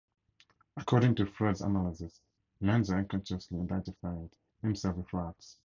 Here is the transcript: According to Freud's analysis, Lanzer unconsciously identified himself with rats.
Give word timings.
According 0.77 1.13
to 1.17 1.27
Freud's 1.27 1.61
analysis, 1.61 2.21
Lanzer 2.59 2.97
unconsciously 2.97 3.59
identified 3.59 4.31
himself 4.63 4.95
with 4.95 5.13
rats. 5.13 5.59